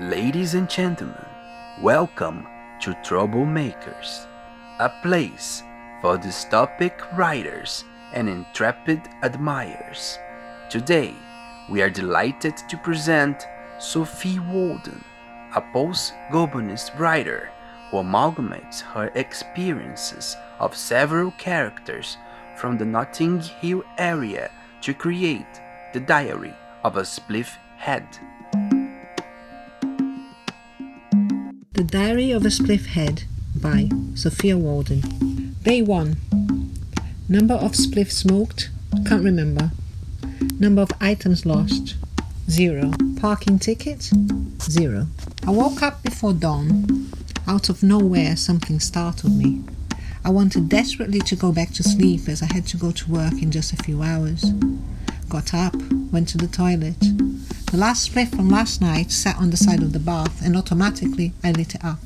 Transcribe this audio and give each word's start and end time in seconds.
Ladies 0.00 0.54
and 0.54 0.68
gentlemen, 0.68 1.24
welcome 1.80 2.48
to 2.80 2.94
Troublemakers, 3.04 4.26
a 4.80 4.90
place 5.02 5.62
for 6.02 6.18
dystopic 6.18 7.16
writers 7.16 7.84
and 8.12 8.28
intrepid 8.28 9.00
admirers. 9.22 10.18
Today, 10.68 11.14
we 11.70 11.80
are 11.80 11.90
delighted 11.90 12.56
to 12.68 12.76
present 12.78 13.46
Sophie 13.78 14.40
Walden, 14.40 15.04
a 15.54 15.60
post 15.72 16.12
Gobonist 16.32 16.98
writer 16.98 17.50
who 17.92 17.98
amalgamates 17.98 18.80
her 18.80 19.12
experiences 19.14 20.36
of 20.58 20.76
several 20.76 21.30
characters 21.38 22.16
from 22.56 22.78
the 22.78 22.84
Notting 22.84 23.38
Hill 23.38 23.84
area 23.96 24.50
to 24.80 24.92
create 24.92 25.60
the 25.92 26.00
Diary 26.00 26.54
of 26.82 26.96
a 26.96 27.02
Spliff 27.02 27.54
Head. 27.76 28.08
The 31.74 31.82
Diary 31.82 32.30
of 32.30 32.44
a 32.44 32.50
Spliff 32.50 32.86
Head 32.86 33.24
by 33.56 33.90
Sophia 34.14 34.56
Walden. 34.56 35.56
Day 35.64 35.82
1. 35.82 36.16
Number 37.28 37.54
of 37.54 37.72
spliffs 37.72 38.12
smoked? 38.12 38.70
Can't 39.04 39.24
remember. 39.24 39.72
Number 40.60 40.82
of 40.82 40.92
items 41.00 41.44
lost? 41.44 41.96
Zero. 42.48 42.92
Parking 43.20 43.58
ticket? 43.58 44.08
Zero. 44.62 45.08
I 45.44 45.50
woke 45.50 45.82
up 45.82 46.00
before 46.04 46.32
dawn. 46.32 47.10
Out 47.48 47.68
of 47.68 47.82
nowhere, 47.82 48.36
something 48.36 48.78
startled 48.78 49.36
me. 49.36 49.64
I 50.24 50.30
wanted 50.30 50.68
desperately 50.68 51.18
to 51.22 51.34
go 51.34 51.50
back 51.50 51.72
to 51.72 51.82
sleep 51.82 52.28
as 52.28 52.40
I 52.40 52.52
had 52.54 52.68
to 52.68 52.76
go 52.76 52.92
to 52.92 53.10
work 53.10 53.42
in 53.42 53.50
just 53.50 53.72
a 53.72 53.82
few 53.82 54.00
hours. 54.00 54.44
Got 55.28 55.52
up, 55.52 55.74
went 56.12 56.28
to 56.28 56.38
the 56.38 56.46
toilet. 56.46 57.02
The 57.74 57.80
last 57.80 58.12
spliff 58.12 58.28
from 58.28 58.50
last 58.50 58.80
night 58.80 59.10
sat 59.10 59.36
on 59.36 59.50
the 59.50 59.56
side 59.56 59.82
of 59.82 59.92
the 59.92 59.98
bath, 59.98 60.46
and 60.46 60.56
automatically 60.56 61.32
I 61.42 61.50
lit 61.50 61.74
it 61.74 61.84
up. 61.84 61.98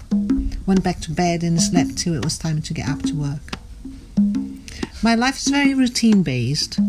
Went 0.65 0.83
back 0.83 0.99
to 1.01 1.11
bed 1.11 1.43
and 1.43 1.61
slept 1.61 1.99
till 1.99 2.15
it 2.15 2.25
was 2.25 2.39
time 2.39 2.63
to 2.63 2.73
get 2.73 2.89
up 2.89 3.03
to 3.03 3.15
work. 3.15 3.53
My 5.03 5.15
life 5.15 5.37
is 5.37 5.49
very 5.49 5.75
routine 5.75 6.23
based. 6.23 6.81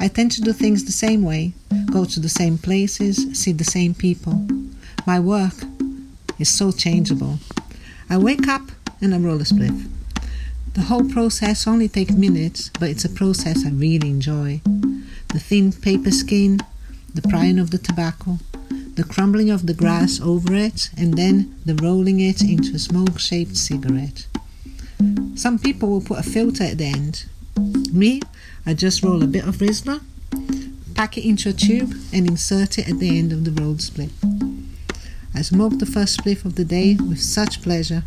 I 0.00 0.08
tend 0.08 0.32
to 0.32 0.40
do 0.40 0.52
things 0.52 0.84
the 0.84 0.90
same 0.90 1.22
way, 1.22 1.52
go 1.92 2.04
to 2.04 2.18
the 2.18 2.28
same 2.28 2.58
places, 2.58 3.38
see 3.38 3.52
the 3.52 3.62
same 3.62 3.94
people. 3.94 4.48
My 5.06 5.20
work 5.20 5.54
is 6.40 6.48
so 6.48 6.72
changeable. 6.72 7.38
I 8.10 8.18
wake 8.18 8.48
up 8.48 8.72
and 9.00 9.14
I 9.14 9.18
roll 9.18 9.40
a 9.40 9.44
spliff. 9.44 9.88
The 10.74 10.82
whole 10.82 11.08
process 11.08 11.68
only 11.68 11.88
takes 11.88 12.14
minutes, 12.14 12.68
but 12.80 12.88
it's 12.90 13.04
a 13.04 13.08
process 13.08 13.64
I 13.64 13.70
really 13.70 14.10
enjoy. 14.10 14.60
The 15.28 15.38
thin 15.38 15.70
paper 15.70 16.10
skin, 16.10 16.58
the 17.14 17.22
prying 17.28 17.58
of 17.58 17.70
the 17.70 17.78
tobacco, 17.78 18.38
the 18.94 19.04
crumbling 19.04 19.50
of 19.50 19.66
the 19.66 19.74
grass 19.74 20.20
over 20.20 20.54
it, 20.54 20.90
and 20.96 21.14
then 21.14 21.58
the 21.64 21.74
rolling 21.74 22.20
it 22.20 22.42
into 22.42 22.74
a 22.74 22.78
smoke 22.78 23.18
shaped 23.18 23.56
cigarette. 23.56 24.26
Some 25.34 25.58
people 25.58 25.88
will 25.88 26.00
put 26.00 26.18
a 26.18 26.22
filter 26.22 26.64
at 26.64 26.78
the 26.78 26.86
end. 26.86 27.26
Me, 27.92 28.20
I 28.64 28.74
just 28.74 29.02
roll 29.02 29.22
a 29.22 29.26
bit 29.26 29.46
of 29.46 29.56
Rizla, 29.56 30.00
pack 30.94 31.18
it 31.18 31.26
into 31.26 31.48
a 31.48 31.52
tube, 31.52 31.94
and 32.12 32.26
insert 32.28 32.78
it 32.78 32.88
at 32.88 32.98
the 32.98 33.18
end 33.18 33.32
of 33.32 33.44
the 33.44 33.62
rolled 33.62 33.78
spliff. 33.78 34.12
I 35.34 35.42
smoke 35.42 35.78
the 35.78 35.86
first 35.86 36.18
spliff 36.20 36.44
of 36.44 36.54
the 36.54 36.64
day 36.64 36.96
with 36.96 37.20
such 37.20 37.62
pleasure, 37.62 38.04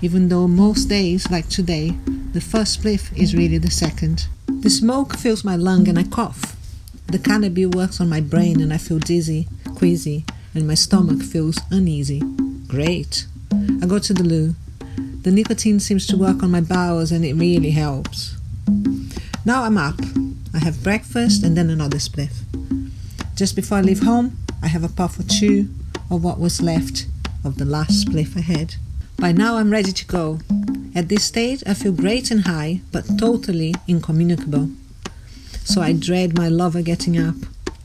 even 0.00 0.28
though 0.28 0.48
most 0.48 0.86
days, 0.86 1.30
like 1.30 1.48
today, 1.48 1.96
the 2.32 2.40
first 2.40 2.82
spliff 2.82 3.16
is 3.16 3.34
really 3.34 3.58
the 3.58 3.70
second. 3.70 4.26
The 4.46 4.70
smoke 4.70 5.16
fills 5.16 5.44
my 5.44 5.56
lung 5.56 5.88
and 5.88 5.98
I 5.98 6.04
cough. 6.04 6.57
The 7.10 7.18
cannabis 7.18 7.68
works 7.68 8.00
on 8.02 8.08
my 8.10 8.20
brain 8.20 8.60
and 8.60 8.70
I 8.70 8.76
feel 8.76 8.98
dizzy, 8.98 9.48
queasy, 9.74 10.26
and 10.54 10.66
my 10.66 10.74
stomach 10.74 11.22
feels 11.22 11.58
uneasy. 11.70 12.20
Great. 12.66 13.26
I 13.82 13.86
go 13.86 13.98
to 13.98 14.12
the 14.12 14.22
loo. 14.22 14.54
The 15.22 15.30
nicotine 15.30 15.80
seems 15.80 16.06
to 16.08 16.18
work 16.18 16.42
on 16.42 16.50
my 16.50 16.60
bowels 16.60 17.10
and 17.10 17.24
it 17.24 17.32
really 17.32 17.70
helps. 17.70 18.36
Now 19.46 19.62
I'm 19.62 19.78
up. 19.78 19.98
I 20.52 20.58
have 20.58 20.82
breakfast 20.82 21.42
and 21.42 21.56
then 21.56 21.70
another 21.70 21.96
spliff. 21.96 22.42
Just 23.34 23.56
before 23.56 23.78
I 23.78 23.80
leave 23.80 24.02
home, 24.02 24.36
I 24.62 24.66
have 24.66 24.84
a 24.84 24.88
puff 24.88 25.18
or 25.18 25.22
two 25.22 25.70
of 26.10 26.22
what 26.22 26.38
was 26.38 26.60
left 26.60 27.06
of 27.42 27.56
the 27.56 27.64
last 27.64 28.06
spliff 28.06 28.36
I 28.36 28.40
had. 28.40 28.74
By 29.16 29.32
now 29.32 29.56
I'm 29.56 29.70
ready 29.70 29.92
to 29.92 30.06
go. 30.06 30.40
At 30.94 31.08
this 31.08 31.24
stage, 31.24 31.62
I 31.66 31.72
feel 31.72 31.92
great 31.92 32.30
and 32.30 32.42
high, 32.42 32.82
but 32.92 33.18
totally 33.18 33.74
incommunicable. 33.86 34.68
So 35.68 35.82
I 35.82 35.92
dread 35.92 36.34
my 36.34 36.48
lover 36.48 36.80
getting 36.80 37.18
up 37.18 37.34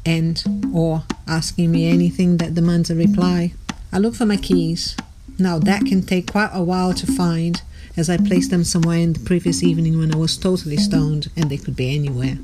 and 0.05 0.41
or 0.73 1.03
asking 1.27 1.69
me 1.69 1.89
anything 1.89 2.37
that 2.37 2.55
demands 2.55 2.89
a 2.89 2.95
reply. 2.95 3.53
I 3.91 3.97
look 3.97 4.15
for 4.15 4.25
my 4.25 4.37
keys. 4.37 4.95
Now 5.37 5.59
that 5.59 5.85
can 5.85 6.01
take 6.01 6.31
quite 6.31 6.51
a 6.53 6.63
while 6.63 6.93
to 6.93 7.05
find 7.05 7.61
as 7.97 8.09
I 8.09 8.15
placed 8.15 8.51
them 8.51 8.63
somewhere 8.63 8.99
in 8.99 9.11
the 9.11 9.19
previous 9.19 9.63
evening 9.63 9.99
when 9.99 10.15
I 10.15 10.17
was 10.17 10.37
totally 10.37 10.77
stoned 10.77 11.29
and 11.35 11.49
they 11.49 11.57
could 11.57 11.75
be 11.75 11.93
anywhere. 11.93 12.37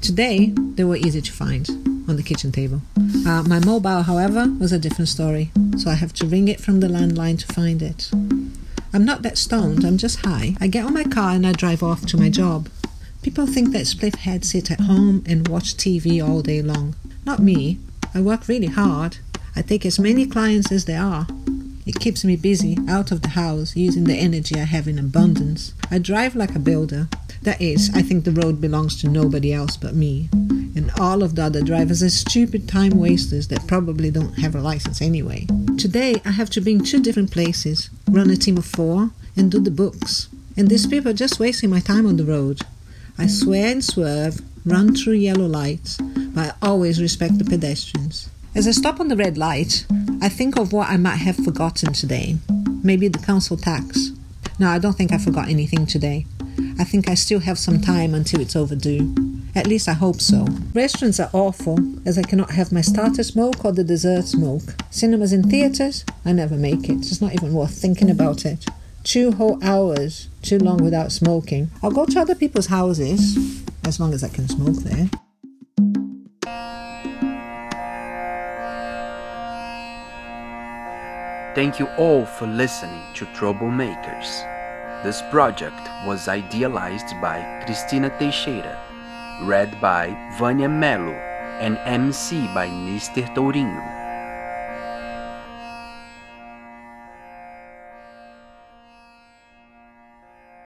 Today, 0.00 0.52
they 0.76 0.84
were 0.84 0.96
easy 0.96 1.20
to 1.20 1.32
find 1.32 1.68
on 2.08 2.14
the 2.14 2.22
kitchen 2.22 2.52
table. 2.52 2.80
Uh, 3.26 3.42
my 3.42 3.58
mobile, 3.58 4.02
however, 4.02 4.46
was 4.60 4.70
a 4.70 4.78
different 4.78 5.08
story, 5.08 5.50
so 5.76 5.90
I 5.90 5.94
have 5.94 6.12
to 6.14 6.26
ring 6.26 6.46
it 6.46 6.60
from 6.60 6.78
the 6.78 6.86
landline 6.86 7.40
to 7.40 7.52
find 7.52 7.82
it. 7.82 8.08
I'm 8.92 9.04
not 9.04 9.22
that 9.22 9.36
stoned, 9.36 9.84
I'm 9.84 9.98
just 9.98 10.24
high. 10.24 10.54
I 10.60 10.68
get 10.68 10.86
on 10.86 10.94
my 10.94 11.02
car 11.02 11.32
and 11.32 11.44
I 11.44 11.52
drive 11.52 11.82
off 11.82 12.06
to 12.06 12.16
my 12.16 12.28
job. 12.30 12.68
People 13.26 13.48
think 13.48 13.72
that 13.72 13.86
spliff 13.86 14.14
heads 14.18 14.50
sit 14.50 14.70
at 14.70 14.82
home 14.82 15.24
and 15.26 15.48
watch 15.48 15.76
TV 15.76 16.24
all 16.24 16.42
day 16.42 16.62
long. 16.62 16.94
Not 17.24 17.40
me. 17.40 17.80
I 18.14 18.20
work 18.20 18.46
really 18.46 18.68
hard. 18.68 19.18
I 19.56 19.62
take 19.62 19.84
as 19.84 19.98
many 19.98 20.26
clients 20.26 20.70
as 20.70 20.84
there 20.84 21.02
are. 21.02 21.26
It 21.84 21.98
keeps 21.98 22.24
me 22.24 22.36
busy, 22.36 22.78
out 22.88 23.10
of 23.10 23.22
the 23.22 23.30
house, 23.30 23.74
using 23.74 24.04
the 24.04 24.14
energy 24.14 24.54
I 24.54 24.62
have 24.62 24.86
in 24.86 24.96
abundance. 24.96 25.74
I 25.90 25.98
drive 25.98 26.36
like 26.36 26.54
a 26.54 26.60
builder. 26.60 27.08
That 27.42 27.60
is, 27.60 27.90
I 27.96 28.00
think 28.00 28.22
the 28.24 28.30
road 28.30 28.60
belongs 28.60 29.00
to 29.00 29.08
nobody 29.08 29.52
else 29.52 29.76
but 29.76 29.96
me. 29.96 30.28
And 30.76 30.92
all 31.00 31.24
of 31.24 31.34
the 31.34 31.42
other 31.42 31.62
drivers 31.62 32.04
are 32.04 32.10
stupid 32.10 32.68
time 32.68 32.92
wasters 32.92 33.48
that 33.48 33.66
probably 33.66 34.12
don't 34.12 34.38
have 34.38 34.54
a 34.54 34.60
license 34.60 35.02
anyway. 35.02 35.48
Today, 35.76 36.22
I 36.24 36.30
have 36.30 36.50
to 36.50 36.60
be 36.60 36.74
in 36.74 36.84
two 36.84 37.02
different 37.02 37.32
places, 37.32 37.90
run 38.08 38.30
a 38.30 38.36
team 38.36 38.56
of 38.56 38.66
four, 38.66 39.10
and 39.36 39.50
do 39.50 39.58
the 39.58 39.72
books. 39.72 40.28
And 40.56 40.68
these 40.68 40.86
people 40.86 41.10
are 41.10 41.22
just 41.24 41.40
wasting 41.40 41.70
my 41.70 41.80
time 41.80 42.06
on 42.06 42.18
the 42.18 42.24
road. 42.24 42.62
I 43.18 43.26
swear 43.28 43.72
and 43.72 43.82
swerve, 43.82 44.40
run 44.66 44.94
through 44.94 45.14
yellow 45.14 45.46
lights, 45.46 45.96
but 45.98 46.48
I 46.48 46.52
always 46.60 47.00
respect 47.00 47.38
the 47.38 47.44
pedestrians. 47.44 48.28
As 48.54 48.68
I 48.68 48.72
stop 48.72 49.00
on 49.00 49.08
the 49.08 49.16
red 49.16 49.38
light, 49.38 49.86
I 50.20 50.28
think 50.28 50.58
of 50.58 50.72
what 50.72 50.90
I 50.90 50.98
might 50.98 51.16
have 51.16 51.36
forgotten 51.36 51.92
today. 51.92 52.36
Maybe 52.82 53.08
the 53.08 53.18
council 53.18 53.56
tax. 53.56 54.12
No, 54.58 54.68
I 54.68 54.78
don't 54.78 54.92
think 54.92 55.12
I 55.12 55.18
forgot 55.18 55.48
anything 55.48 55.86
today. 55.86 56.26
I 56.78 56.84
think 56.84 57.08
I 57.08 57.14
still 57.14 57.40
have 57.40 57.58
some 57.58 57.80
time 57.80 58.14
until 58.14 58.40
it's 58.40 58.56
overdue. 58.56 59.14
At 59.54 59.66
least 59.66 59.88
I 59.88 59.94
hope 59.94 60.20
so. 60.20 60.46
Restaurants 60.74 61.18
are 61.18 61.30
awful, 61.32 61.78
as 62.06 62.18
I 62.18 62.22
cannot 62.22 62.50
have 62.50 62.70
my 62.70 62.82
starter 62.82 63.22
smoke 63.22 63.64
or 63.64 63.72
the 63.72 63.84
dessert 63.84 64.26
smoke. 64.26 64.74
Cinemas 64.90 65.32
and 65.32 65.48
theatres, 65.48 66.04
I 66.26 66.32
never 66.32 66.56
make 66.56 66.90
it. 66.90 66.98
It's 66.98 67.22
not 67.22 67.32
even 67.32 67.54
worth 67.54 67.72
thinking 67.74 68.10
about 68.10 68.44
it. 68.44 68.66
Two 69.06 69.30
whole 69.30 69.62
hours, 69.62 70.28
too 70.42 70.58
long 70.58 70.78
without 70.78 71.12
smoking. 71.12 71.70
I'll 71.80 71.92
go 71.92 72.06
to 72.06 72.18
other 72.18 72.34
people's 72.34 72.66
houses, 72.66 73.38
as 73.84 74.00
long 74.00 74.12
as 74.12 74.24
I 74.24 74.28
can 74.28 74.48
smoke 74.48 74.82
there. 74.82 75.08
Thank 81.54 81.78
you 81.78 81.86
all 81.96 82.26
for 82.26 82.48
listening 82.48 83.00
to 83.14 83.26
Troublemakers. 83.26 84.42
This 85.04 85.22
project 85.30 85.88
was 86.04 86.26
idealized 86.26 87.14
by 87.22 87.62
Cristina 87.64 88.10
Teixeira, 88.18 88.76
read 89.44 89.80
by 89.80 90.08
Vânia 90.36 90.68
Melo, 90.68 91.12
and 91.62 91.78
MC 91.84 92.48
by 92.52 92.66
Mr. 92.66 93.24
Tourinho. 93.36 93.95